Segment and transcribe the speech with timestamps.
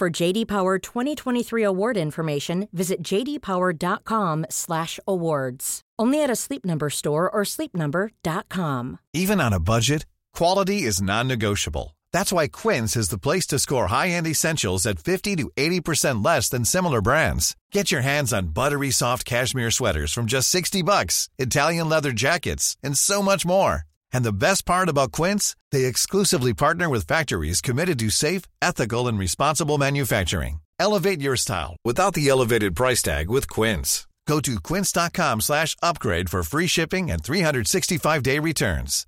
[0.00, 5.80] For JD Power 2023 award information, visit jdpower.com/awards.
[5.98, 8.98] Only at a Sleep Number store or sleepnumber.com.
[9.12, 11.98] Even on a budget, quality is non-negotiable.
[12.14, 16.48] That's why Quince is the place to score high-end essentials at 50 to 80% less
[16.48, 17.54] than similar brands.
[17.70, 22.78] Get your hands on buttery soft cashmere sweaters from just 60 bucks, Italian leather jackets,
[22.82, 23.84] and so much more.
[24.12, 29.08] And the best part about Quince, they exclusively partner with factories committed to safe, ethical,
[29.08, 30.60] and responsible manufacturing.
[30.78, 34.06] Elevate your style without the elevated price tag with Quince.
[34.26, 39.06] Go to quince.com slash upgrade for free shipping and 365-day returns.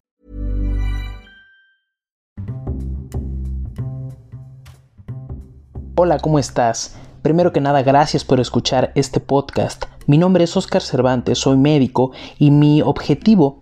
[5.95, 6.97] Hola, ¿cómo estás?
[7.23, 9.85] Primero que nada, gracias por escuchar este podcast.
[10.09, 13.62] Mi nombre es Oscar Cervantes, soy médico y mi objetivo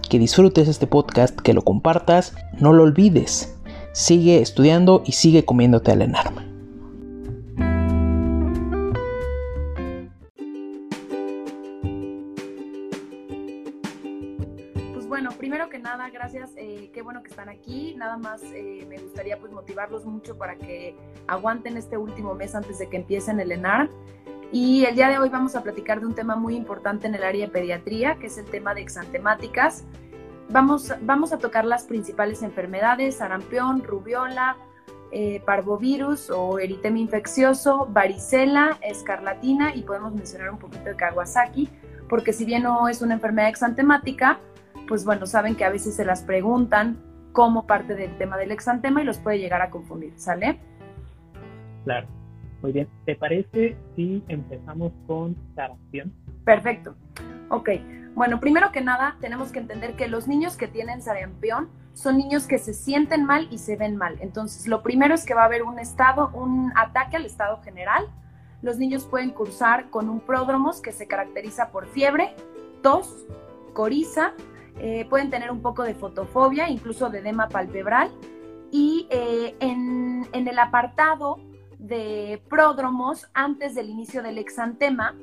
[0.11, 3.57] que disfrutes este podcast, que lo compartas, no lo olvides.
[3.93, 6.45] Sigue estudiando y sigue comiéndote al enarma.
[14.91, 17.95] Pues bueno, primero que nada, gracias, eh, qué bueno que están aquí.
[17.95, 20.93] Nada más eh, me gustaría pues motivarlos mucho para que
[21.27, 23.89] aguanten este último mes antes de que empiecen el ENAR.
[24.51, 27.23] Y el día de hoy vamos a platicar de un tema muy importante en el
[27.23, 29.85] área de pediatría, que es el tema de exantemáticas.
[30.49, 34.57] Vamos, vamos a tocar las principales enfermedades, sarampión, rubiola,
[35.13, 41.69] eh, parvovirus o eritema infeccioso, varicela, escarlatina y podemos mencionar un poquito de Kawasaki,
[42.09, 44.39] porque si bien no es una enfermedad exantemática,
[44.87, 46.97] pues bueno, saben que a veces se las preguntan
[47.31, 50.59] como parte del tema del exantema y los puede llegar a confundir, ¿sale?
[51.85, 52.07] Claro.
[52.61, 52.87] Muy bien.
[53.05, 56.13] ¿Te parece si empezamos con sarampión?
[56.45, 56.95] Perfecto.
[57.49, 57.69] Ok.
[58.13, 62.45] Bueno, primero que nada, tenemos que entender que los niños que tienen sarampión son niños
[62.45, 64.17] que se sienten mal y se ven mal.
[64.21, 68.07] Entonces, lo primero es que va a haber un estado, un ataque al estado general.
[68.61, 72.35] Los niños pueden cursar con un pródromos que se caracteriza por fiebre,
[72.83, 73.25] tos,
[73.73, 74.33] coriza,
[74.79, 78.11] eh, pueden tener un poco de fotofobia, incluso de edema palpebral.
[78.71, 81.39] Y eh, en, en el apartado
[81.81, 85.15] de pródromos antes del inicio del exantema,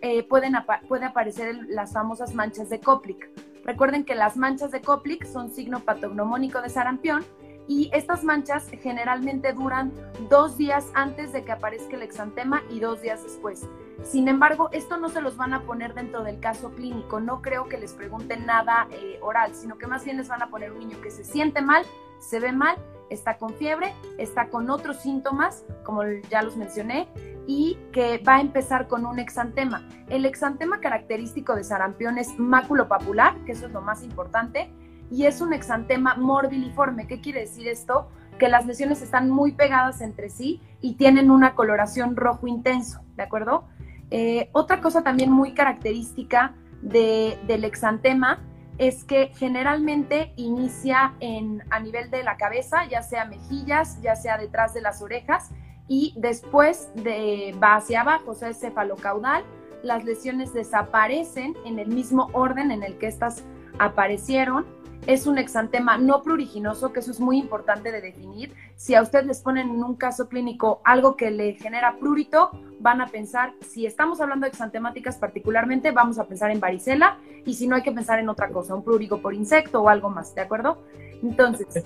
[0.00, 0.54] eh, pueden
[0.88, 3.28] puede aparecer las famosas manchas de Koplik.
[3.64, 7.24] Recuerden que las manchas de Koplik son signo patognomónico de sarampión
[7.68, 9.92] y estas manchas generalmente duran
[10.30, 13.68] dos días antes de que aparezca el exantema y dos días después.
[14.02, 17.68] Sin embargo, esto no se los van a poner dentro del caso clínico, no creo
[17.68, 20.78] que les pregunten nada eh, oral, sino que más bien les van a poner un
[20.78, 21.84] niño que se siente mal,
[22.20, 22.76] se ve mal
[23.10, 27.08] está con fiebre, está con otros síntomas, como ya los mencioné,
[27.46, 29.86] y que va a empezar con un exantema.
[30.08, 34.70] El exantema característico de sarampión es maculopapular, que eso es lo más importante,
[35.10, 37.06] y es un exantema morbiliforme.
[37.06, 38.08] ¿Qué quiere decir esto?
[38.38, 43.22] Que las lesiones están muy pegadas entre sí y tienen una coloración rojo intenso, ¿de
[43.22, 43.64] acuerdo?
[44.10, 48.40] Eh, otra cosa también muy característica del exantema
[48.78, 54.38] es que generalmente inicia en, a nivel de la cabeza, ya sea mejillas, ya sea
[54.38, 55.50] detrás de las orejas,
[55.88, 59.44] y después de, va hacia abajo, o sea, es cefalocaudal.
[59.82, 63.44] Las lesiones desaparecen en el mismo orden en el que estas
[63.78, 64.66] aparecieron
[65.06, 68.52] es un exantema no pruriginoso, que eso es muy importante de definir.
[68.74, 72.50] Si a usted les ponen en un caso clínico algo que le genera prurito,
[72.80, 77.54] van a pensar, si estamos hablando de exantemáticas particularmente, vamos a pensar en varicela y
[77.54, 80.34] si no hay que pensar en otra cosa, un prurigo por insecto o algo más,
[80.34, 80.78] ¿de acuerdo?
[81.22, 81.66] Entonces...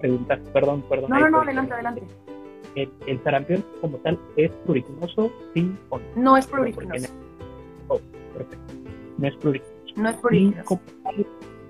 [0.00, 1.10] pregunta, perdón, perdón.
[1.10, 2.02] No, no, no, adelante, adelante.
[2.74, 6.04] ¿El, sarampión como tal es pruriginoso, sí o no?
[6.14, 7.08] No es pruriginoso.
[7.88, 7.98] Oh,
[8.34, 8.74] perfecto.
[9.18, 9.74] No es pruriginoso.
[9.96, 10.80] No es pruriginoso.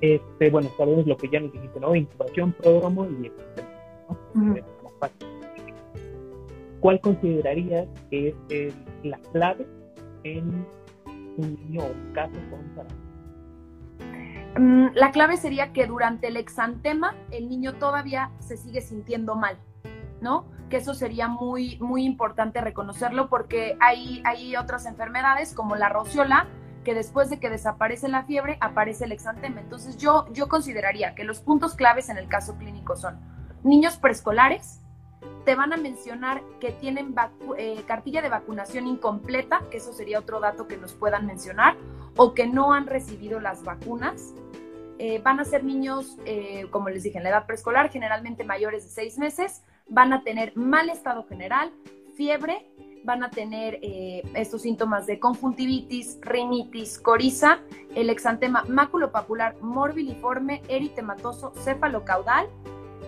[0.00, 1.94] Este, bueno, sabemos lo que ya nos dijiste, ¿no?
[1.94, 3.32] Incubación, pródromo y
[4.08, 4.58] ¿no?
[6.80, 9.66] ¿Cuál considerarías que es la clave
[10.22, 10.64] en
[11.36, 13.08] un niño o un caso con sarampión?
[14.56, 19.56] Mm, la clave sería que durante el exantema el niño todavía se sigue sintiendo mal,
[20.20, 20.46] ¿no?
[20.70, 26.46] Que eso sería muy, muy importante reconocerlo porque hay, hay otras enfermedades como la rociola
[26.88, 29.60] que después de que desaparece la fiebre aparece el exantema.
[29.60, 33.20] Entonces yo, yo consideraría que los puntos claves en el caso clínico son
[33.62, 34.80] niños preescolares,
[35.44, 37.14] te van a mencionar que tienen
[37.58, 41.76] eh, cartilla de vacunación incompleta, que eso sería otro dato que nos puedan mencionar,
[42.16, 44.32] o que no han recibido las vacunas.
[44.98, 48.84] Eh, van a ser niños, eh, como les dije, en la edad preescolar, generalmente mayores
[48.84, 51.70] de seis meses, van a tener mal estado general,
[52.16, 52.66] fiebre,
[53.04, 57.60] van a tener eh, estos síntomas de conjuntivitis, rinitis, coriza,
[57.94, 62.48] el exantema maculopapular morbiliforme, eritematoso, cefalocaudal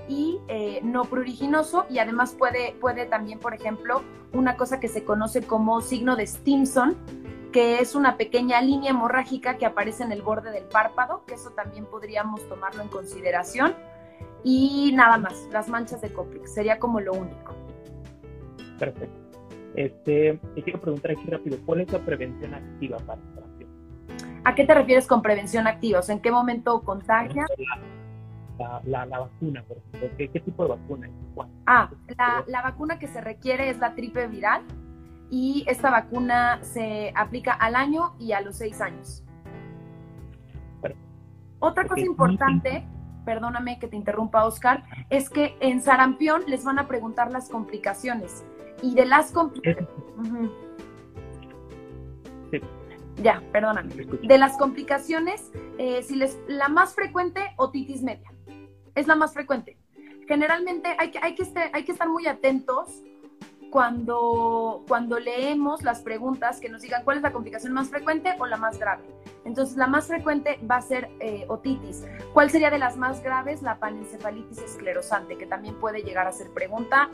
[0.09, 4.03] y eh, no pruriginoso y además puede, puede también, por ejemplo,
[4.33, 6.97] una cosa que se conoce como signo de Stimson,
[7.53, 11.51] que es una pequeña línea hemorrágica que aparece en el borde del párpado, que eso
[11.51, 13.75] también podríamos tomarlo en consideración.
[14.43, 17.55] Y nada más, las manchas de Coprix, sería como lo único.
[18.79, 19.30] Perfecto.
[19.75, 23.71] Este, te quiero preguntar aquí rápido, ¿cuál es la prevención activa para el sarampión?
[24.45, 26.01] ¿A qué te refieres con prevención activa?
[26.09, 27.47] ¿en qué momento contagia?
[28.85, 30.11] La, la, vacuna, por ejemplo.
[30.19, 31.15] ¿Qué, tipo de vacuna es?
[31.67, 34.63] Ah, la, la, vacuna que se requiere es la tripe viral
[35.31, 39.25] y esta vacuna se aplica al año y a los seis años.
[41.61, 42.87] Otra cosa importante,
[43.27, 48.45] perdóname que te interrumpa Oscar, es que en sarampión les van a preguntar las complicaciones.
[48.83, 49.89] Y de las complicaciones...
[53.23, 53.95] Ya, perdóname.
[53.95, 58.33] De las complicaciones, eh, si les, la más frecuente, otitis media.
[58.95, 59.77] Es la más frecuente.
[60.27, 63.03] Generalmente hay que, hay que, estar, hay que estar muy atentos
[63.71, 68.47] cuando, cuando leemos las preguntas que nos digan cuál es la complicación más frecuente o
[68.47, 69.05] la más grave.
[69.45, 72.05] Entonces, la más frecuente va a ser eh, otitis.
[72.33, 73.63] ¿Cuál sería de las más graves?
[73.63, 77.09] La panencefalitis esclerosante, que también puede llegar a ser pregunta.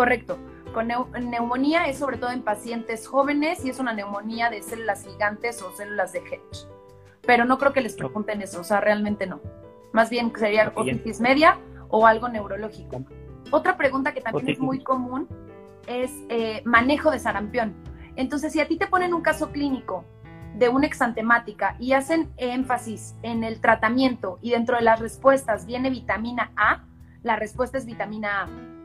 [0.00, 0.38] Correcto.
[0.72, 0.88] Con
[1.28, 5.72] neumonía es sobre todo en pacientes jóvenes y es una neumonía de células gigantes o
[5.72, 6.66] células de Hedge.
[7.20, 9.42] Pero no creo que les pregunten eso, o sea, realmente no.
[9.92, 11.58] Más bien sería otitis media
[11.90, 13.04] o algo neurológico.
[13.50, 15.28] Otra pregunta que también es muy común
[15.86, 17.74] es eh, manejo de sarampión.
[18.16, 20.06] Entonces, si a ti te ponen un caso clínico
[20.54, 25.90] de una exantemática y hacen énfasis en el tratamiento y dentro de las respuestas viene
[25.90, 26.86] vitamina A,
[27.22, 28.79] la respuesta es vitamina A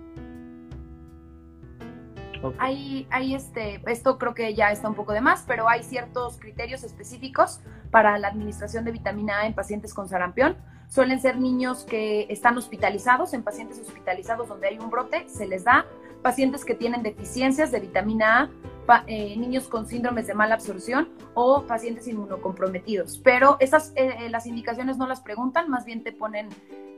[2.57, 6.83] hay, este, esto creo que ya está un poco de más, pero hay ciertos criterios
[6.83, 7.62] específicos
[7.92, 10.57] para la administración de vitamina A en pacientes con sarampión.
[10.88, 15.63] Suelen ser niños que están hospitalizados, en pacientes hospitalizados donde hay un brote, se les
[15.63, 15.86] da.
[16.21, 18.50] Pacientes que tienen deficiencias de vitamina
[18.88, 23.19] A, eh, niños con síndromes de mala absorción o pacientes inmunocomprometidos.
[23.23, 26.49] Pero esas, eh, eh, las indicaciones no las preguntan, más bien te ponen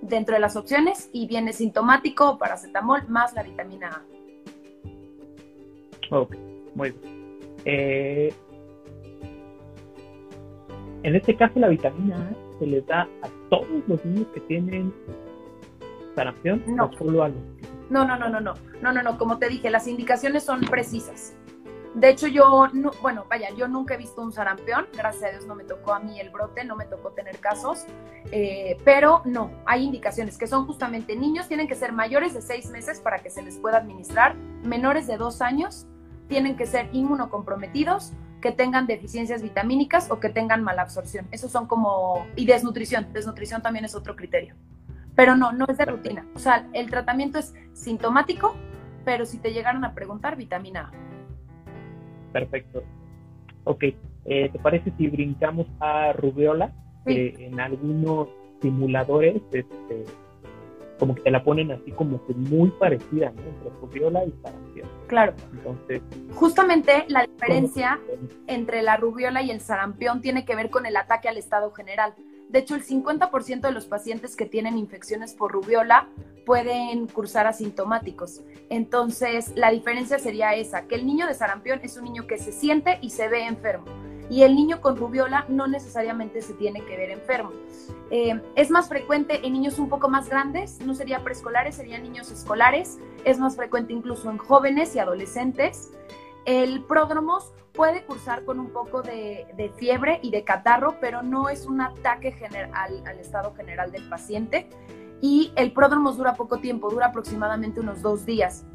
[0.02, 4.27] dentro de las opciones y viene sintomático, paracetamol más la vitamina A.
[6.10, 6.36] Ok,
[6.76, 7.18] muy bien.
[7.66, 8.34] Eh,
[11.04, 14.94] en este caso, la vitamina A se les da a todos los niños que tienen
[16.16, 16.90] sarampión no.
[17.90, 19.18] No, no, no, no, no, no, no, no.
[19.18, 21.36] Como te dije, las indicaciones son precisas.
[21.94, 25.48] De hecho, yo, no, bueno, vaya, yo nunca he visto un sarampión, gracias a Dios
[25.48, 27.86] no me tocó a mí el brote, no me tocó tener casos,
[28.32, 32.70] eh, pero no, hay indicaciones que son justamente niños tienen que ser mayores de seis
[32.70, 35.88] meses para que se les pueda administrar, menores de dos años
[36.28, 41.28] tienen que ser inmunocomprometidos, que tengan deficiencias vitamínicas o que tengan mala absorción.
[41.32, 42.26] Esos son como...
[42.36, 43.08] Y desnutrición.
[43.14, 44.56] Desnutrición también es otro criterio.
[45.16, 46.26] Pero no, no es de rutina.
[46.36, 48.56] O sea, el tratamiento es sintomático,
[49.04, 52.34] pero si te llegaron a preguntar, vitamina A.
[52.34, 52.84] Perfecto.
[53.64, 53.84] Ok.
[54.26, 56.72] Eh, ¿Te parece si brincamos a rubiola?
[57.10, 58.28] en algunos
[58.62, 60.04] simuladores este,
[61.00, 63.42] como que te la ponen así como que muy parecida, ¿no?
[63.42, 64.90] Entre rubiola y sarampión.
[65.08, 65.34] Claro.
[65.54, 66.02] Entonces,
[66.34, 68.00] justamente la diferencia
[68.48, 72.14] entre la rubiola y el sarampión tiene que ver con el ataque al estado general.
[72.50, 76.08] De hecho, el 50% de los pacientes que tienen infecciones por rubiola
[76.46, 78.42] pueden cursar asintomáticos.
[78.70, 82.54] Entonces, la diferencia sería esa, que el niño de sarampión es un niño que se
[82.54, 83.86] siente y se ve enfermo.
[84.30, 87.52] Y el niño con rubiola no necesariamente se tiene que ver enfermo.
[88.12, 92.32] Eh, es más frecuente en niños un poco más grandes, no sería preescolares, serían niños
[92.32, 93.00] escolares.
[93.24, 95.92] Es más frecuente incluso en jóvenes y adolescentes.
[96.46, 101.66] El pródromos puede cursar con un poco de, fiebre y de catarro, pero no es
[101.66, 104.68] un ataque general al estado general del paciente.
[105.22, 108.66] Y el pródromos dura poco tiempo, dura aproximadamente unos dos días.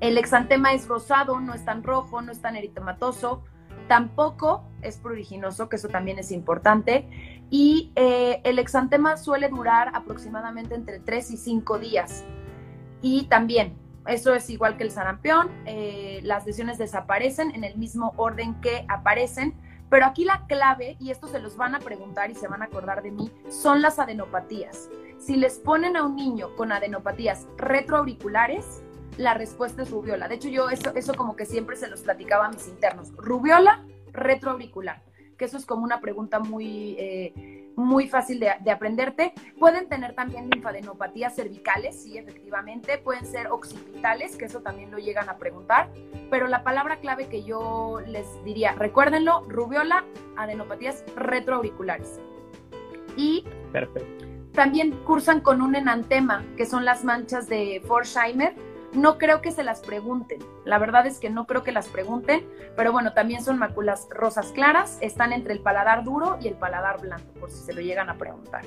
[0.00, 3.44] El exantema es rosado, no es tan rojo, no es tan eritematoso,
[3.88, 7.08] tampoco es pruriginoso, que eso también es importante.
[7.50, 12.24] Y eh, el exantema suele durar aproximadamente entre tres y cinco días.
[13.02, 13.76] Y también
[14.06, 18.84] eso es igual que el sarampión, eh, las lesiones desaparecen en el mismo orden que
[18.88, 19.54] aparecen,
[19.88, 22.66] pero aquí la clave, y esto se los van a preguntar y se van a
[22.66, 24.90] acordar de mí, son las adenopatías.
[25.18, 28.82] Si les ponen a un niño con adenopatías retroauriculares,
[29.16, 30.28] la respuesta es rubiola.
[30.28, 33.12] De hecho, yo eso, eso como que siempre se los platicaba a mis internos.
[33.16, 35.02] Rubiola, retroauricular,
[35.36, 36.96] que eso es como una pregunta muy...
[36.98, 39.32] Eh, muy fácil de, aprenderte.
[39.58, 42.98] Pueden tener también linfadenopatías cervicales, sí, efectivamente.
[42.98, 45.90] Pueden ser occipitales, que eso también lo llegan a preguntar.
[46.30, 50.04] Pero la palabra clave que yo les diría, recuérdenlo, rubiola,
[50.36, 52.20] adenopatías retroauriculares.
[53.16, 53.44] Y
[54.52, 58.54] también cursan con un enantema, que son las manchas de Forsheimer
[58.94, 60.38] no creo que se las pregunten.
[60.64, 62.46] La verdad es que no creo que las pregunten,
[62.76, 67.00] pero bueno, también son máculas rosas claras, están entre el paladar duro y el paladar
[67.00, 68.62] blanco, por si se lo llegan a preguntar.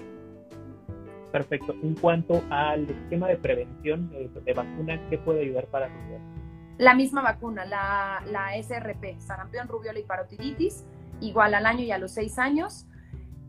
[1.32, 1.74] Perfecto.
[1.84, 6.24] En cuanto al esquema de prevención de, vacuna, ¿qué puede ayudar para rubiola?
[6.78, 10.86] La misma vacuna, la, la SRP, sarampión, rubiola y parotiditis,
[11.20, 12.86] igual al año y a los seis años.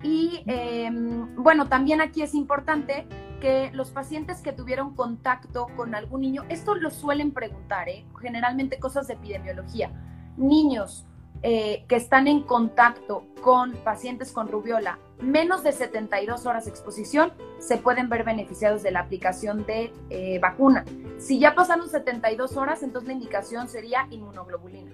[0.02, 3.06] Y em, bueno, también aquí es importante
[3.40, 8.04] que los pacientes que tuvieron contacto con algún niño, esto lo suelen preguntar, ¿eh?
[8.20, 9.90] generalmente cosas de epidemiología,
[10.36, 11.04] niños
[11.42, 17.32] eh, que están en contacto con pacientes con rubiola, menos de 72 horas de exposición,
[17.58, 20.84] se pueden ver beneficiados de la aplicación de eh, vacuna.
[21.18, 24.90] Si ya pasaron 72 horas, entonces la indicación sería inmunoglobulina.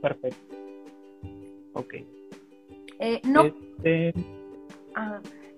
[0.00, 0.54] Perfecto.
[1.74, 1.94] Ok.
[3.24, 3.44] No.
[3.82, 4.14] Este,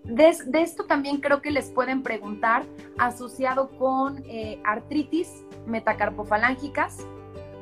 [0.09, 2.63] de, esto también creo que les pueden preguntar
[2.99, 7.07] asociado con eh, artritis metacarpofalángicas.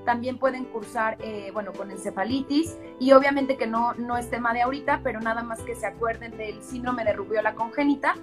[0.05, 4.61] También pueden cursar, eh, bueno, con encefalitis y obviamente que no, no es tema de
[4.61, 8.15] ahorita, pero nada más que se acuerden del síndrome de rubiola congénita.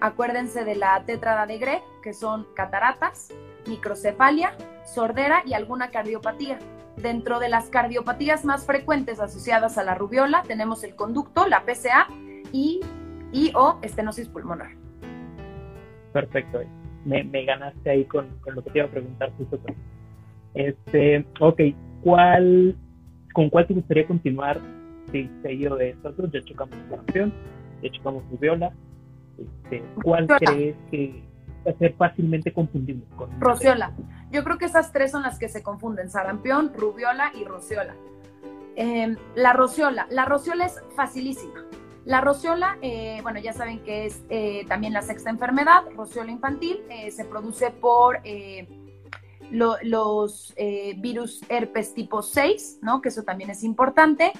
[0.00, 3.32] Acuérdense de la tetrada de Gregg, que son cataratas,
[3.66, 6.60] microcefalia, sordera y alguna cardiopatía.
[7.02, 12.08] Dentro de las cardiopatías más frecuentes asociadas a la rubiola tenemos el conducto, la PCA
[12.52, 12.80] y
[13.32, 14.70] y o estenosis pulmonar.
[16.12, 16.60] Perfecto,
[17.04, 19.60] me, me ganaste ahí con, con, lo que te iba a preguntar justo.
[20.54, 21.60] Este, ok,
[22.02, 22.76] ¿cuál,
[23.34, 24.60] ¿con cuál te gustaría continuar
[25.12, 26.30] si seguido de estos dos?
[26.32, 27.32] Ya chocamos campeón,
[27.82, 28.72] ya chocamos rubiola.
[29.38, 31.22] Este, ¿Cuál crees que
[31.74, 33.92] ser fácilmente confundible con Rociola.
[34.30, 37.94] Yo creo que esas tres son las que se confunden, sarampión, rubiola y rociola.
[38.76, 41.64] Em, la rociola, la rociola es facilísima.
[42.08, 46.80] La rociola, eh, bueno, ya saben que es eh, también la sexta enfermedad, rociola infantil,
[46.88, 48.20] eh, se produce por
[49.50, 50.54] los
[50.96, 53.02] virus herpes tipo 6, ¿no?
[53.02, 54.32] Que eso también es importante.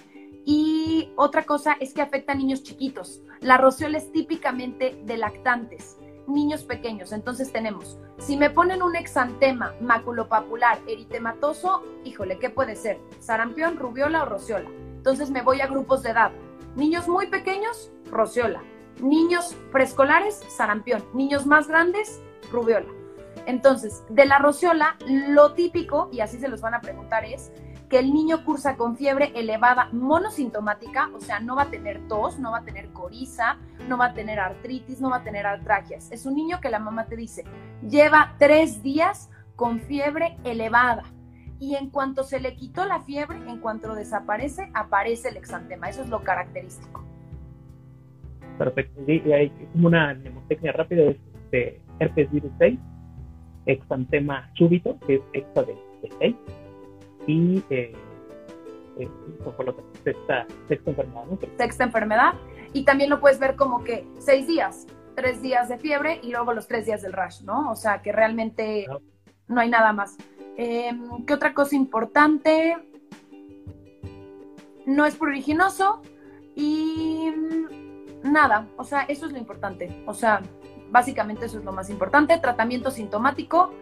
[0.46, 3.20] Y otra cosa es que afecta a niños chiquitos.
[3.40, 5.97] La rociola es típicamente de lactantes,
[6.28, 7.12] niños pequeños.
[7.12, 13.00] Entonces tenemos, si me ponen un exantema maculopapular eritematoso, híjole, ¿qué puede ser?
[13.18, 14.68] ¿Sarampión, rubiola o rociola?
[14.96, 16.30] Entonces me voy a grupos de edad.
[16.76, 18.62] Niños muy pequeños, rociola.
[19.00, 21.04] Niños preescolares, sarampión.
[21.14, 22.20] Niños más grandes,
[22.52, 22.88] rubiola.
[23.46, 27.50] Entonces, de la rociola, lo típico, y así se los van a preguntar, es
[27.88, 32.38] que el niño cursa con fiebre elevada monosintomática, o sea, no va a tener tos,
[32.38, 33.56] no va a tener coriza,
[33.88, 36.10] no va a tener artritis, no va a tener artragias.
[36.12, 37.44] Es un niño que la mamá te dice,
[37.88, 41.04] lleva tres días con fiebre elevada
[41.58, 45.88] y en cuanto se le quitó la fiebre, en cuanto desaparece, aparece el exantema.
[45.88, 47.04] Eso es lo característico.
[48.58, 49.00] Perfecto.
[49.06, 52.78] Y hay una mnemotecnia rápida de este herpes virus 6,
[53.66, 55.76] exantema súbito, que es extra de,
[56.20, 56.36] 6,
[57.28, 57.92] y eh,
[58.98, 59.08] eh,
[59.44, 61.24] por sexta, sexta enfermedad.
[61.56, 62.34] Sexta enfermedad.
[62.72, 66.52] Y también lo puedes ver como que seis días, tres días de fiebre y luego
[66.52, 67.70] los tres días del rash, ¿no?
[67.70, 68.86] O sea que realmente
[69.46, 70.16] no hay nada más.
[70.56, 72.76] Em, ¿Qué otra cosa importante?
[74.86, 76.02] No es pruriginoso
[76.56, 77.32] y
[78.22, 80.02] Nada, o sea, eso es lo importante.
[80.06, 80.42] O sea,
[80.90, 83.72] básicamente eso es lo más importante, tratamiento sintomático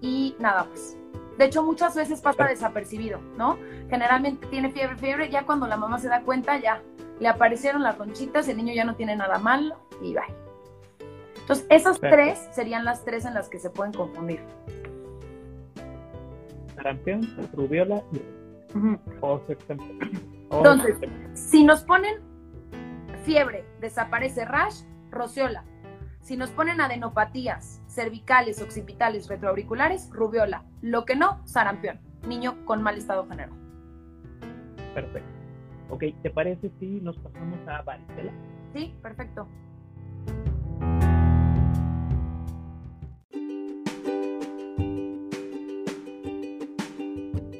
[0.00, 0.96] y nada más.
[1.38, 3.58] De hecho, muchas veces pasa desapercibido, ¿no?
[3.90, 6.80] Generalmente tiene fiebre, fiebre, ya cuando la mamá se da cuenta, ya
[7.18, 10.22] le aparecieron las ronchitas, el niño ya no tiene nada malo y bye.
[11.40, 14.40] Entonces, esas tres serían las tres en las que se pueden confundir.
[16.74, 17.20] Sarampión,
[17.52, 18.22] rubiola y
[20.50, 20.96] Entonces,
[21.34, 22.20] si nos ponen
[23.24, 25.64] fiebre, desaparece rash, rociola.
[26.24, 30.64] Si nos ponen adenopatías cervicales, occipitales, retroauriculares, rubiola.
[30.80, 32.00] Lo que no, sarampión.
[32.26, 33.50] Niño con mal estado general.
[34.94, 35.28] Perfecto.
[35.90, 38.32] Ok, ¿te parece si nos pasamos a varicela?
[38.72, 39.46] Sí, perfecto.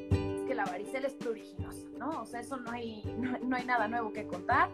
[0.09, 2.21] Es que la varicela es pruriginosa, ¿no?
[2.21, 3.03] O sea, eso no hay,
[3.43, 4.69] no hay nada nuevo que contar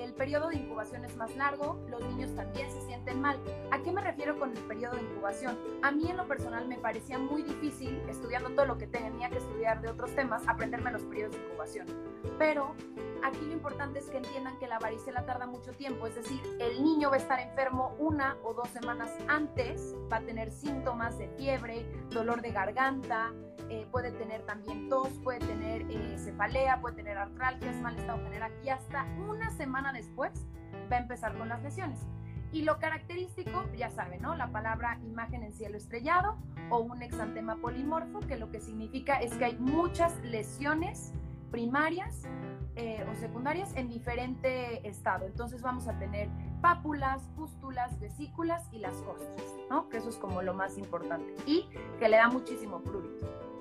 [0.00, 3.38] el periodo de incubación es más largo, los niños también se sienten mal.
[3.70, 5.58] ¿A qué me refiero con el periodo de incubación?
[5.82, 9.38] A mí en lo personal me parecía muy difícil, estudiando todo lo que tenía que
[9.38, 11.86] estudiar de otros temas, aprenderme los periodos de incubación.
[12.38, 12.74] Pero
[13.22, 16.82] aquí lo importante es que entiendan que la varicela tarda mucho tiempo, es decir, el
[16.82, 21.28] niño va a estar enfermo una o dos semanas antes, va a tener síntomas de
[21.30, 23.32] fiebre, dolor de garganta,
[23.68, 28.52] eh, puede tener también tos, puede tener eh, cefalea, puede tener artralgias, mal estado general
[28.62, 30.46] y hasta una semana después
[30.92, 32.06] va a empezar con las lesiones.
[32.52, 34.36] Y lo característico, ya saben, ¿no?
[34.36, 36.36] La palabra imagen en cielo estrellado
[36.68, 41.14] o un exantema polimorfo, que lo que significa es que hay muchas lesiones
[41.50, 42.24] primarias
[42.76, 45.26] eh, o secundarias en diferente estado.
[45.26, 46.28] Entonces vamos a tener
[46.60, 49.88] pápulas, pústulas, vesículas y las costras, ¿no?
[49.88, 51.34] Que eso es como lo más importante.
[51.46, 53.51] Y que le da muchísimo prurito.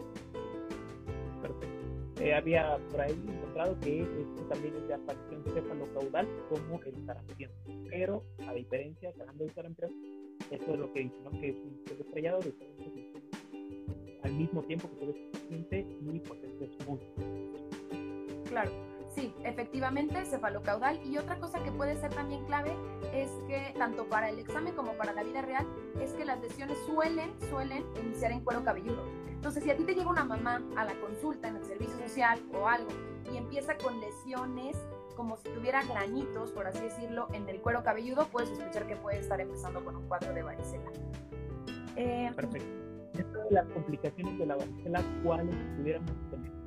[2.22, 7.52] Eh, había por ahí encontrado que esto también es de aparición cefalocaudal como el sarampión.
[7.90, 9.92] Pero, a diferencia, hablando del sarampión,
[10.52, 11.32] eso es lo que dice, ¿no?
[11.32, 12.54] que es un estrellado de
[14.22, 17.00] al mismo tiempo que puede ser paciente y potente muy.
[18.48, 18.91] Claro.
[19.14, 21.06] Sí, efectivamente, cefalocaudal.
[21.06, 22.76] Y otra cosa que puede ser también clave
[23.14, 25.68] es que tanto para el examen como para la vida real
[26.00, 29.06] es que las lesiones suelen, suelen iniciar en cuero cabelludo.
[29.28, 32.40] Entonces, si a ti te llega una mamá a la consulta en el servicio social
[32.54, 32.90] o algo
[33.34, 34.78] y empieza con lesiones
[35.16, 39.20] como si tuviera granitos, por así decirlo, en el cuero cabelludo, puedes sospechar que puede
[39.20, 40.90] estar empezando con un cuadro de varicela.
[41.98, 42.70] Eh, Perfecto.
[43.14, 46.61] Dentro de las complicaciones de la varicela, ¿cuáles pudiéramos tener?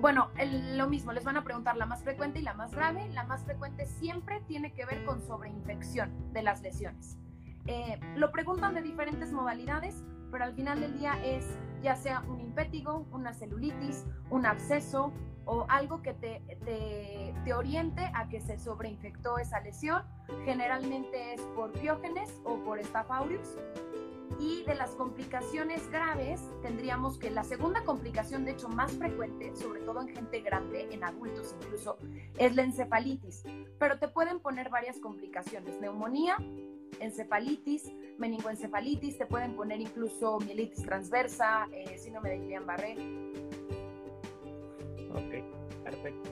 [0.00, 3.06] Bueno, lo mismo, les van a preguntar la más frecuente y la más grave.
[3.10, 7.18] La más frecuente siempre tiene que ver con sobreinfección de las lesiones.
[7.66, 11.46] Eh, lo preguntan de diferentes modalidades, pero al final del día es
[11.82, 15.12] ya sea un impétigo, una celulitis, un absceso
[15.44, 20.02] o algo que te, te, te oriente a que se sobreinfectó esa lesión.
[20.46, 23.54] Generalmente es por piógenes o por Staph aureus
[24.38, 29.80] y de las complicaciones graves, tendríamos que la segunda complicación, de hecho más frecuente, sobre
[29.80, 31.96] todo en gente grande, en adultos incluso,
[32.38, 33.44] es la encefalitis.
[33.78, 36.36] Pero te pueden poner varias complicaciones, neumonía,
[37.00, 42.96] encefalitis, meningoencefalitis, te pueden poner incluso mielitis transversa, eh, síndrome de Guillain-Barré.
[45.10, 46.30] Ok, perfecto.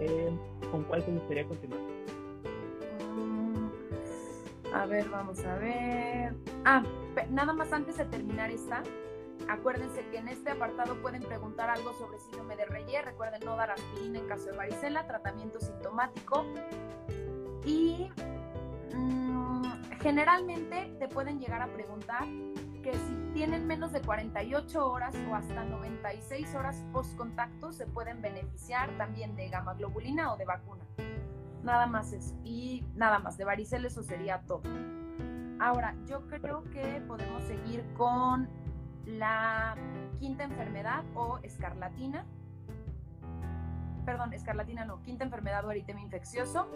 [0.00, 0.30] Eh,
[0.70, 1.99] ¿Con cuál te gustaría continuar?
[4.72, 6.34] A ver, vamos a ver.
[6.64, 6.82] Ah,
[7.30, 8.82] nada más antes de terminar esta,
[9.48, 13.02] acuérdense que en este apartado pueden preguntar algo sobre síndrome de Reye.
[13.02, 16.44] Recuerden no dar aspirina en caso de varicela, tratamiento sintomático.
[17.64, 18.10] Y
[18.94, 19.64] mm,
[20.00, 22.26] generalmente te pueden llegar a preguntar
[22.82, 28.22] que si tienen menos de 48 horas o hasta 96 horas post contacto se pueden
[28.22, 30.84] beneficiar también de gamma globulina o de vacuna.
[31.62, 32.34] Nada más eso.
[32.44, 34.62] Y nada más, de varicela eso sería todo.
[35.58, 38.48] Ahora, yo creo que podemos seguir con
[39.04, 39.76] la
[40.18, 42.24] quinta enfermedad o escarlatina.
[44.06, 46.66] Perdón, escarlatina no, quinta enfermedad o eritema infeccioso.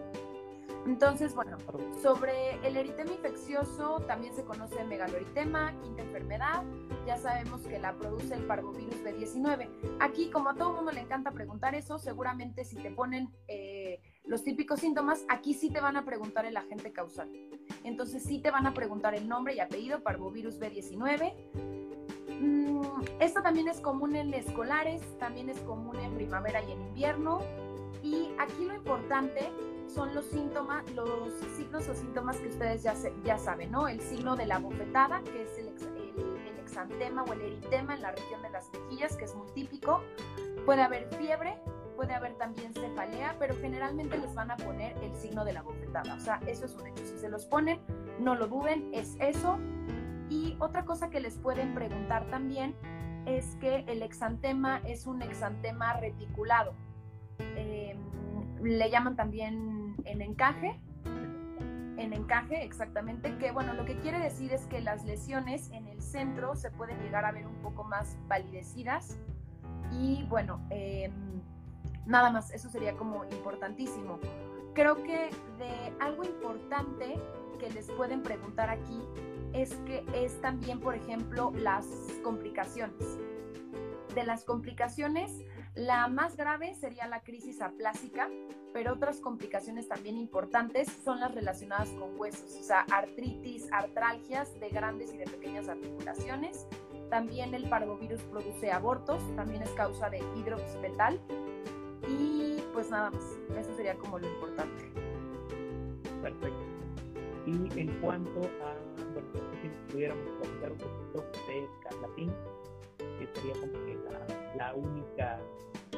[0.87, 1.57] Entonces, bueno,
[2.03, 6.63] sobre el eritema infeccioso también se conoce megaloeritema, quinta enfermedad.
[7.07, 9.97] Ya sabemos que la produce el parvovirus B19.
[10.01, 14.01] Aquí, como a todo el mundo le encanta preguntar eso, seguramente si te ponen eh,
[14.25, 17.31] los típicos síntomas, aquí sí te van a preguntar el agente causal.
[17.85, 21.35] Entonces sí te van a preguntar el nombre y apellido, parvovirus B19.
[22.41, 22.83] Mm,
[23.21, 27.41] esto también es común en escolares, también es común en primavera y en invierno.
[28.03, 29.51] Y aquí lo importante
[29.87, 33.89] son los síntomas, los signos o síntomas que ustedes ya, ya saben, ¿no?
[33.89, 38.11] El signo de la bofetada, que es el, el exantema o el eritema en la
[38.13, 40.03] región de las mejillas, que es muy típico.
[40.65, 41.59] Puede haber fiebre,
[41.95, 46.15] puede haber también cefalea, pero generalmente les van a poner el signo de la bofetada.
[46.15, 47.05] O sea, eso es un hecho.
[47.05, 47.81] Si se los ponen,
[48.21, 49.59] no lo duden, es eso.
[50.29, 52.75] Y otra cosa que les pueden preguntar también
[53.27, 56.75] es que el exantema es un exantema reticulado.
[57.39, 57.99] Em,
[58.63, 60.81] le llaman también en encaje.
[61.97, 66.03] En encaje, exactamente, que bueno, lo que quiere decir es que las lesiones en el
[66.03, 69.17] centro se pueden llegar a ver un poco más palidecidas
[69.93, 71.13] y bueno, em,
[72.07, 74.19] nada más, eso sería como importantísimo.
[74.75, 77.15] Creo que de algo importante
[77.59, 79.01] que les pueden preguntar aquí
[79.53, 81.87] es que es también, por ejemplo, las
[82.23, 83.19] complicaciones.
[84.15, 88.29] De las complicaciones, la más grave sería la crisis aplásica,
[88.73, 94.69] pero otras complicaciones también importantes son las relacionadas con huesos, o sea, artritis, artralgias de
[94.69, 96.67] grandes y de pequeñas articulaciones.
[97.11, 101.21] También el parvovirus produce abortos, también es causa de hidroxpetal.
[102.09, 103.25] Y pues nada más,
[103.57, 104.91] eso sería como lo importante.
[106.23, 106.65] Perfecto.
[107.47, 108.75] Y en cuanto a,
[109.13, 109.29] bueno,
[109.61, 112.33] si pudiéramos comentar un poquito de escarlatín,
[112.99, 115.39] que sería como que la, la única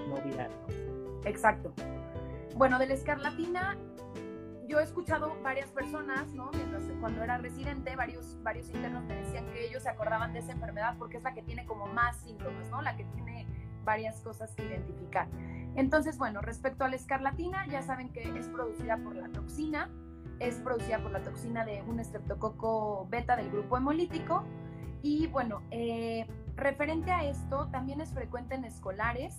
[0.09, 1.29] novedad, ¿no?
[1.29, 1.73] Exacto.
[2.57, 3.77] Bueno, de la escarlatina,
[4.67, 6.51] yo he escuchado varias personas, ¿no?
[6.53, 10.53] Mientras cuando era residente, varios, varios internos me decían que ellos se acordaban de esa
[10.53, 12.83] enfermedad porque es la que tiene como más síntomas, ¿no?
[12.83, 13.47] La que tiene
[13.85, 15.29] varias cosas que identificar.
[15.77, 19.91] Entonces, bueno, respecto a la escarlatina, ya saben que es producida por la toxina,
[20.41, 24.45] es producida por la toxina de un estreptococo beta del grupo hemolítico.
[25.03, 29.37] Y bueno, eh, referente a esto, también es frecuente en escolares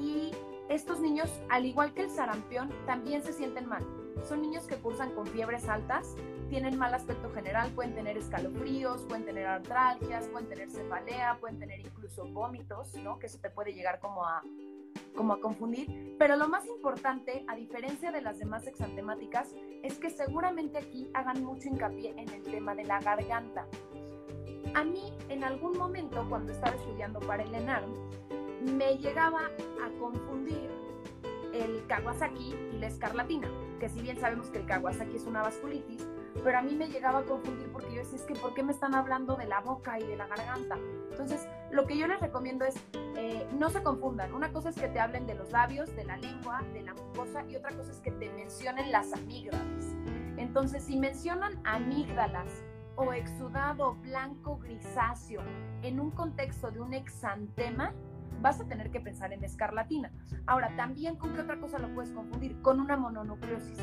[0.00, 0.30] y
[0.68, 3.84] estos niños, al igual que el sarampión, también se sienten mal.
[4.24, 6.14] Son niños que cursan con fiebres altas,
[6.50, 11.80] tienen mal aspecto general, pueden tener escalofríos, pueden tener artralgias, pueden tener cefalea, pueden tener
[11.80, 13.18] incluso vómitos, ¿no?
[13.18, 14.42] Que eso te puede llegar como a,
[15.14, 16.16] como a confundir.
[16.18, 21.42] Pero lo más importante, a diferencia de las demás exantemáticas, es que seguramente aquí hagan
[21.44, 23.66] mucho hincapié en el tema de la garganta.
[24.74, 27.92] A mí, en algún momento, cuando estaba estudiando para el ENARM,
[28.76, 29.40] me llegaba
[29.84, 30.68] a confundir
[31.52, 36.06] el Kawasaki y la escarlatina, que si bien sabemos que el Kawasaki es una vasculitis,
[36.44, 38.72] pero a mí me llegaba a confundir porque yo decía, es que ¿por qué me
[38.72, 40.76] están hablando de la boca y de la garganta?
[41.10, 42.76] Entonces, lo que yo les recomiendo es,
[43.16, 44.32] eh, no se confundan.
[44.34, 47.44] Una cosa es que te hablen de los labios, de la lengua, de la mucosa,
[47.48, 49.96] y otra cosa es que te mencionen las amígdalas.
[50.36, 52.62] Entonces, si mencionan amígdalas
[52.96, 55.42] o exudado blanco grisáceo
[55.82, 57.92] en un contexto de un exantema,
[58.40, 60.12] vas a tener que pensar en escarlatina.
[60.46, 62.60] Ahora, también con qué otra cosa lo puedes confundir?
[62.62, 63.78] Con una mononucleosis,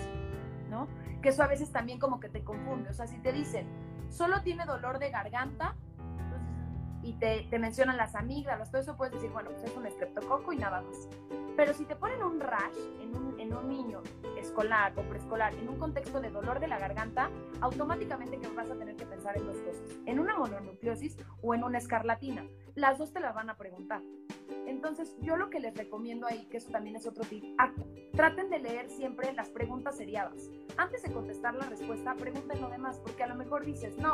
[0.76, 0.88] ¿no?
[1.22, 2.90] Que eso a veces también como que te confunde.
[2.90, 3.66] O sea, si te dicen,
[4.10, 5.76] solo tiene dolor de garganta,
[7.06, 10.58] y te, mencionan las amígdalas, todo eso puedes decir, bueno, pues es un estreptococo y
[10.58, 11.08] nada más.
[11.56, 14.02] Pero si te ponen un rash en un, en un niño
[14.38, 17.30] escolar o preescolar en un contexto de dolor de la garganta,
[17.62, 21.64] automáticamente que vas a tener que pensar en dos cosas, en una mononucleosis o en
[21.64, 22.44] una escarlatina.
[22.76, 24.02] Las dos te las van a preguntar.
[24.68, 27.44] Entonces, yo lo que les recomiendo ahí, que eso también es otro tip,
[28.14, 30.50] traten de leer siempre las preguntas seriadas.
[30.76, 34.12] Antes de contestar la respuesta, pregunten lo demás, porque a lo mejor dices, no,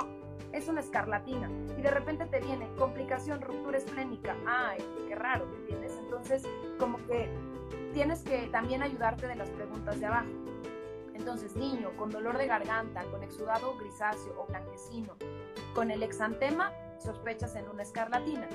[0.54, 4.36] es una escarlatina, y de repente te viene complicación, ruptura esplénica.
[4.46, 5.98] Ay, qué raro, ¿me entiendes?
[5.98, 6.44] Entonces,
[6.78, 7.30] como que
[7.94, 10.30] tienes que también ayudarte de las preguntas de abajo.
[11.16, 15.16] Entonces, niño con dolor de garganta, con exudado grisáceo o blanquecino,
[15.74, 16.72] con el exantema,
[17.04, 18.48] sospechas en una escarlatina.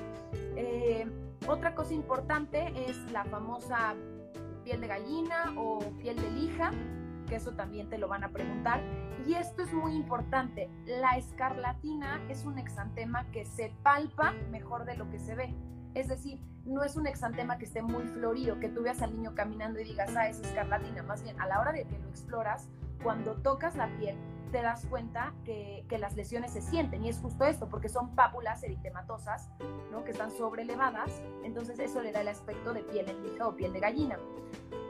[0.56, 1.06] Eh,
[1.46, 3.94] otra cosa importante es la famosa
[4.64, 6.70] piel de gallina o piel de lija,
[7.28, 8.80] que eso también te lo van a preguntar.
[9.26, 14.96] Y esto es muy importante, la escarlatina es un exantema que se palpa mejor de
[14.96, 15.54] lo que se ve.
[15.94, 19.34] Es decir, no es un exantema que esté muy florido, que tú veas al niño
[19.34, 21.02] caminando y digas, ah, es escarlatina.
[21.02, 22.68] Más bien, a la hora de que lo exploras,
[23.02, 24.16] cuando tocas la piel,
[24.50, 28.14] te das cuenta que, que, las lesiones se sienten y es justo esto, porque son
[28.14, 29.50] pápulas eritematosas,
[29.90, 30.04] ¿no?
[30.04, 33.72] Que están sobrelevadas, entonces eso le da el aspecto de piel en lija o piel
[33.72, 34.18] de gallina.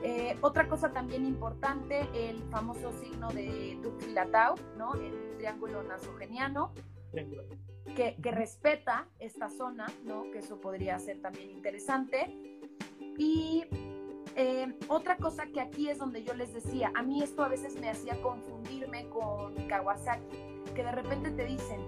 [0.03, 4.95] Eh, otra cosa también importante, el famoso signo de Tuxilatau, ¿no?
[4.95, 6.73] El triángulo nasogeniano,
[7.95, 10.31] que, que respeta esta zona, ¿no?
[10.31, 12.63] Que eso podría ser también interesante.
[13.19, 13.65] Y
[14.37, 17.81] eh, otra cosa que aquí es donde yo les decía, a mí esto a veces
[17.81, 20.37] me hacía confundirme con Kawasaki,
[20.75, 21.81] que de repente te dicen,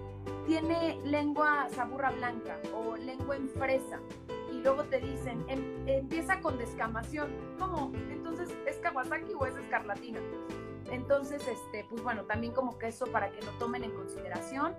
[0.47, 3.99] tiene lengua saburra blanca o lengua en fresa,
[4.51, 7.29] y luego te dicen, em, empieza con descamación.
[7.59, 7.91] ¿Cómo?
[8.09, 10.19] Entonces, ¿es Kawasaki o es escarlatina?
[10.91, 14.75] Entonces, este, pues bueno, también como que eso para que lo tomen en consideración.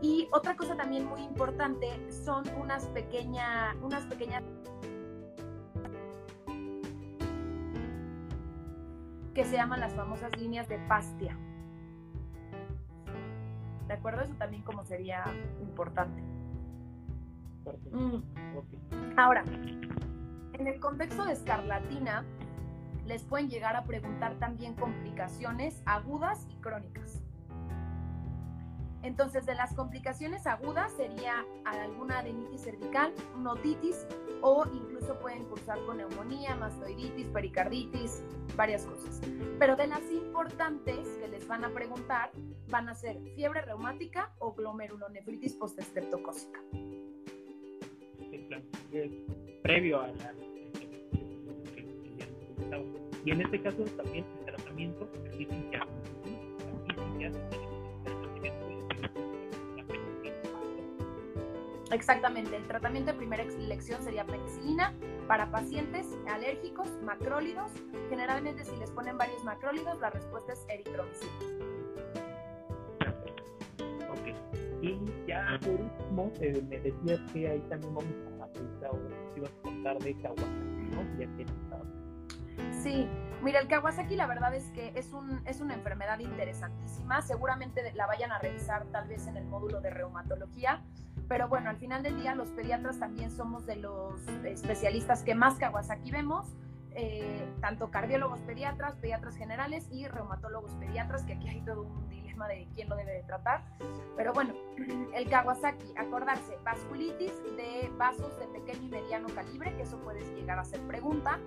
[0.00, 4.42] Y otra cosa también muy importante son unas, pequeña, unas pequeñas
[9.34, 11.36] que se llaman las famosas líneas de Pastia.
[13.88, 14.22] ¿De acuerdo?
[14.22, 15.24] Eso también como sería
[15.60, 16.22] importante.
[17.90, 18.22] Mm.
[19.16, 19.44] Ahora,
[20.52, 22.24] en el contexto de escarlatina,
[23.06, 27.21] les pueden llegar a preguntar también complicaciones agudas y crónicas.
[29.02, 34.06] Entonces, de las complicaciones agudas sería alguna adenitis cervical, notitis
[34.42, 38.22] o incluso pueden cursar con neumonía, mastoiditis, pericarditis,
[38.56, 39.20] varias cosas.
[39.58, 42.30] Pero de las importantes que les van a preguntar
[42.68, 46.60] van a ser fiebre reumática o glomerulonefritis postestreptocócica.
[49.62, 50.34] Previo a la
[53.24, 55.08] y en este caso también el tratamiento
[61.92, 64.94] Exactamente, el tratamiento de primera elección sería penicilina
[65.28, 67.70] para pacientes alérgicos, macrólidos.
[68.08, 71.32] Generalmente si les ponen varios macrólidos, la respuesta es eritromicina.
[74.10, 79.36] Ok, y ya por último, eh, me decías que ahí también vamos a aplicar o
[79.36, 81.02] ibas a contar de Kawasaki, ¿no?
[81.18, 81.46] Ya que
[82.82, 83.06] Sí,
[83.42, 87.22] mira, el Kawasaki la verdad es que es, un, es una enfermedad interesantísima.
[87.22, 90.82] Seguramente la vayan a revisar tal vez en el módulo de reumatología.
[91.28, 95.54] Pero bueno, al final del día los pediatras también somos de los especialistas que más
[95.56, 96.46] Kawasaki vemos.
[96.94, 102.46] Eh, tanto cardiólogos pediatras, pediatras generales y reumatólogos pediatras, que aquí hay todo un dilema
[102.48, 103.64] de quién lo debe de tratar.
[104.14, 104.54] Pero bueno,
[105.14, 110.58] el Kawasaki, acordarse, vasculitis de vasos de pequeño y mediano calibre, que eso puede llegar
[110.58, 111.38] a ser pregunta.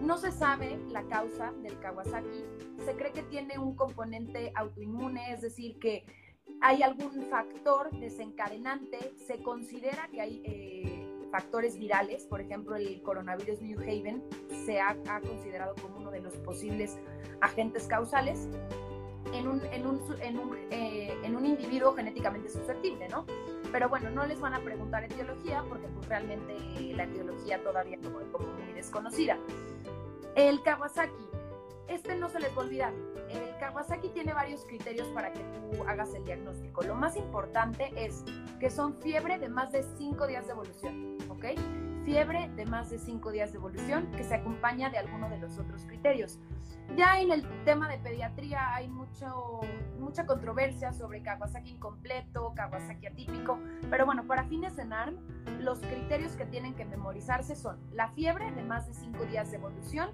[0.00, 2.44] No se sabe la causa del Kawasaki,
[2.84, 6.04] se cree que tiene un componente autoinmune, es decir, que
[6.60, 13.60] hay algún factor desencadenante, se considera que hay eh, factores virales, por ejemplo el coronavirus
[13.60, 14.22] New Haven
[14.64, 16.98] se ha, considerado como uno de los posibles
[17.40, 18.48] agentes causales
[19.32, 19.86] en un, en
[20.38, 23.26] un, eh, individuo genéticamente susceptible, ¿no?
[23.72, 26.54] Pero bueno, no les van a preguntar etiología porque pues realmente
[26.94, 28.24] la etiología todavía es muy
[28.74, 29.38] desconocida.
[30.36, 31.12] El Kawasaki,
[31.88, 32.92] este no se les va a olvidar.
[33.28, 36.82] El Kawasaki tiene varios criterios para que tú hagas el diagnóstico.
[36.82, 38.24] Lo más importante es
[38.60, 41.44] que son fiebre de más de 5 días de evolución, ¿ok?
[42.04, 45.58] Fiebre de más de 5 días de evolución que se acompaña de alguno de los
[45.58, 46.38] otros criterios.
[46.96, 49.60] Ya en el tema de pediatría hay mucho,
[49.98, 53.58] mucha controversia sobre Kawasaki incompleto, Kawasaki atípico,
[53.90, 55.16] pero bueno, para fines de NARM,
[55.60, 59.56] los criterios que tienen que memorizarse son la fiebre de más de 5 días de
[59.56, 60.10] evolución,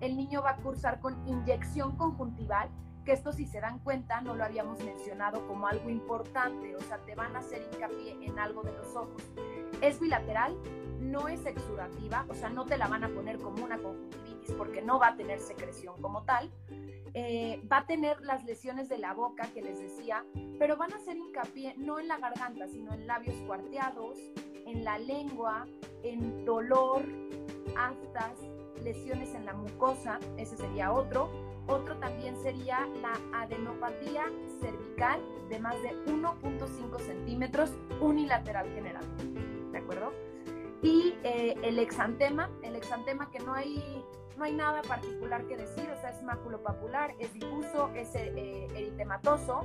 [0.00, 2.68] el niño va a cursar con inyección conjuntival,
[3.04, 6.98] que esto si se dan cuenta no lo habíamos mencionado como algo importante, o sea,
[6.98, 9.22] te van a hacer hincapié en algo de los ojos.
[9.80, 10.56] Es bilateral,
[11.00, 14.82] no es exudativa, o sea, no te la van a poner como una conjuntivitis porque
[14.82, 16.50] no va a tener secreción como tal.
[17.12, 20.24] Eh, va a tener las lesiones de la boca que les decía,
[20.58, 24.16] pero van a hacer hincapié no en la garganta, sino en labios cuarteados,
[24.66, 25.66] en la lengua,
[26.04, 27.02] en dolor,
[27.76, 28.38] aftas,
[28.82, 31.30] lesiones en la mucosa, ese sería otro.
[31.66, 34.24] Otro también sería la adenopatía
[34.60, 39.04] cervical de más de 1.5 centímetros unilateral general.
[39.72, 40.12] ¿De acuerdo?
[40.82, 44.04] Y eh, el exantema, el exantema que no hay,
[44.38, 49.60] no hay nada particular que decir, o sea, es maculopapular, es difuso, es eh, eritematoso.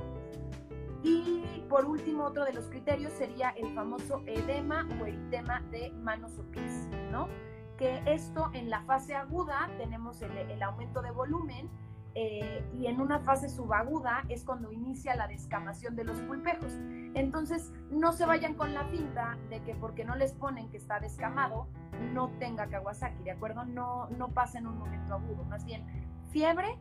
[1.02, 6.38] Y por último, otro de los criterios sería el famoso edema o eritema de manos
[6.38, 7.28] o pies, ¿no?
[7.76, 11.68] Que esto en la fase aguda tenemos el, aumento de volumen
[12.14, 16.72] eh, y en una fase subaguda es cuando inicia la descamación de los pulpejos.
[17.14, 20.98] Entonces, no se vayan con la pinta de que porque no les ponen que está
[20.98, 21.68] descamado,
[22.12, 23.64] no tenga Kawasaki, ¿de acuerdo?
[23.64, 25.84] No, no pasa en un momento agudo, más bien
[26.30, 26.78] fiebre,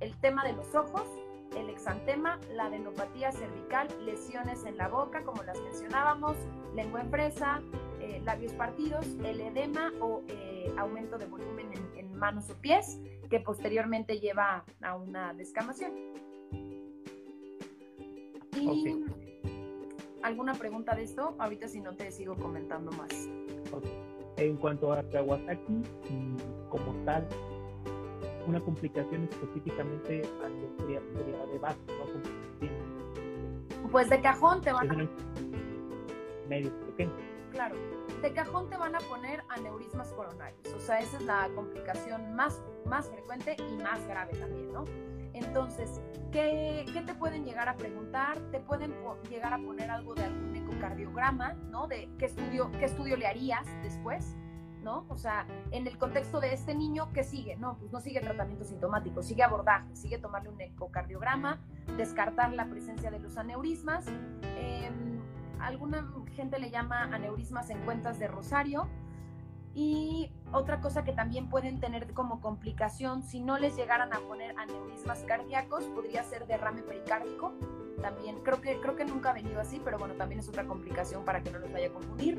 [0.00, 1.06] el tema de los ojos,
[1.56, 6.36] el exantema, la adenopatía cervical, lesiones en la boca, como las mencionábamos,
[6.74, 7.10] lengua en
[8.10, 13.40] eh, labios partidos, el edema o eh, aumento de volumen en, manos o pies, que
[13.40, 15.92] posteriormente lleva a una descamación.
[18.54, 19.06] Y
[20.22, 23.10] alguna pregunta de esto, ahorita si no te sigo comentando más.
[24.36, 25.82] En cuanto a Kawasaki,
[26.68, 27.26] como tal,
[28.46, 30.48] una complicación específicamente a
[31.46, 31.78] de base,
[33.90, 35.08] Pues de cajón te van a...
[36.48, 37.29] Medio pequeño.
[37.50, 37.74] Claro,
[38.22, 42.62] de cajón te van a poner aneurismas coronarios, o sea, esa es la complicación más,
[42.86, 44.84] más frecuente y más grave también, ¿no?
[45.32, 46.00] Entonces,
[46.32, 48.38] ¿qué, ¿qué, te pueden llegar a preguntar?
[48.50, 48.94] Te pueden
[49.28, 51.86] llegar a poner algo de algún ecocardiograma, ¿no?
[51.86, 54.36] De qué estudio, qué estudio le harías después.
[54.82, 55.04] ¿no?
[55.08, 57.56] O sea, en el contexto de este niño, ¿qué sigue?
[57.56, 61.60] No, pues no sigue tratamiento sintomático, sigue abordaje, sigue tomarle un ecocardiograma,
[61.96, 64.06] descartar la presencia de los aneurismas.
[64.56, 65.19] Em,
[65.62, 68.88] alguna gente le llama aneurismas en cuentas de Rosario.
[69.72, 74.58] Y otra cosa que también pueden tener como complicación, si no les llegaran a poner
[74.58, 77.54] aneurismas cardíacos, podría ser derrame pericárdico.
[78.02, 81.24] También creo que, creo que nunca ha venido así, pero bueno, también es otra complicación
[81.24, 82.38] para que no los vaya a confundir.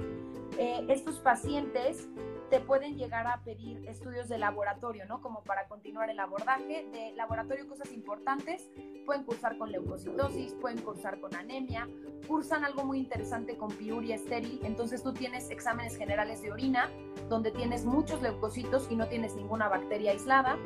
[0.58, 2.10] Eh, estos pacientes
[2.52, 5.22] te pueden llegar a pedir estudios de laboratorio, ¿no?
[5.22, 8.70] Como para continuar el abordaje de laboratorio, cosas importantes.
[9.06, 11.88] Pueden cursar con leucocitosis, pueden cursar con anemia,
[12.28, 14.60] cursan algo muy interesante con piuria estéril.
[14.66, 16.90] Entonces tú tienes exámenes generales de orina,
[17.30, 20.58] donde tienes muchos leucocitos y no tienes ninguna bacteria aislada.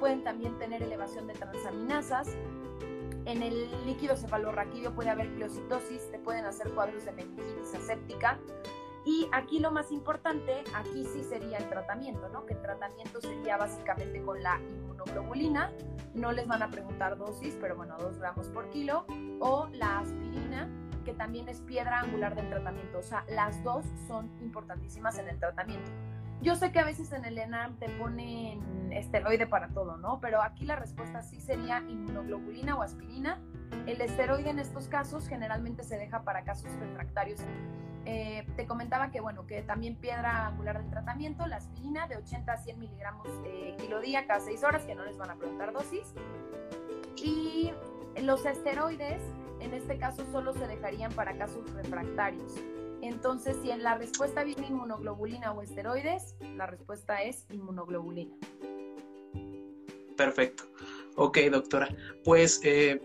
[0.00, 2.36] Pueden también tener elevación de transaminasas.
[3.26, 8.40] En el líquido cefalorraquídeo puede haber pleocitosis, te pueden hacer cuadros de meningitis aséptica
[9.08, 12.44] y aquí lo más importante, aquí sí sería el tratamiento, ¿no?
[12.44, 15.72] Que el tratamiento sería básicamente con la inmunoglobulina,
[16.12, 19.06] no les van a preguntar dosis, pero bueno, dos gramos por kilo,
[19.40, 20.68] o la aspirina,
[21.06, 22.98] que también es piedra angular del tratamiento.
[22.98, 25.90] O sea, las dos son importantísimas en el tratamiento.
[26.42, 30.20] Yo sé que a veces en el ENAM te ponen esteroide para todo, ¿no?
[30.20, 33.40] Pero aquí la respuesta sí sería inmunoglobulina o aspirina.
[33.86, 37.40] El esteroide en estos casos generalmente se deja para casos refractarios.
[38.04, 42.52] Eh, te comentaba que, bueno, que también piedra angular del tratamiento, la aspirina de 80
[42.52, 45.72] a 100 miligramos de kilo día cada 6 horas, que no les van a preguntar
[45.72, 46.14] dosis.
[47.22, 47.72] Y
[48.22, 49.20] los esteroides,
[49.60, 52.54] en este caso, solo se dejarían para casos refractarios.
[53.02, 58.34] Entonces, si en la respuesta viene inmunoglobulina o esteroides, la respuesta es inmunoglobulina.
[60.16, 60.64] Perfecto.
[61.16, 61.88] Ok, doctora.
[62.24, 63.00] Pues eh,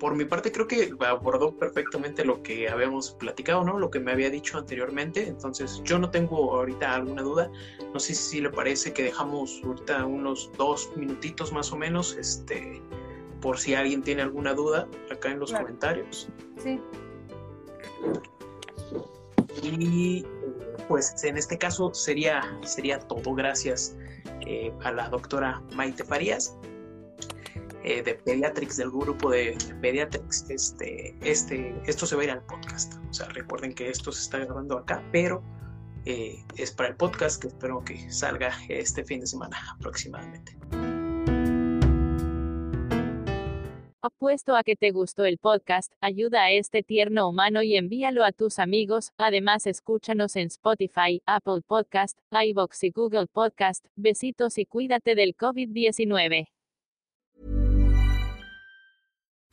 [0.00, 3.78] por mi parte creo que abordó perfectamente lo que habíamos platicado, ¿no?
[3.78, 5.28] Lo que me había dicho anteriormente.
[5.28, 7.50] Entonces yo no tengo ahorita alguna duda.
[7.92, 12.80] No sé si le parece que dejamos ahorita unos dos minutitos más o menos, este,
[13.40, 16.28] por si alguien tiene alguna duda acá en los comentarios.
[16.56, 16.80] Sí.
[19.62, 20.24] Y
[20.88, 23.34] pues en este caso sería, sería todo.
[23.34, 23.96] Gracias
[24.46, 26.56] eh, a la doctora Maite Farías.
[27.82, 32.44] Eh, de Pediatrics, del grupo de Pediatrics, este, este, esto se va a ir al
[32.44, 32.94] podcast.
[33.08, 35.42] O sea, recuerden que esto se está grabando acá, pero
[36.04, 40.56] eh, es para el podcast que espero que salga este fin de semana aproximadamente.
[44.02, 48.32] Apuesto a que te gustó el podcast, ayuda a este tierno humano y envíalo a
[48.32, 49.12] tus amigos.
[49.16, 53.86] Además, escúchanos en Spotify, Apple Podcast, iBox y Google Podcast.
[53.96, 56.48] Besitos y cuídate del COVID-19.